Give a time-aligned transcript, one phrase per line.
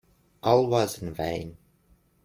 [0.41, 1.57] All was in vain.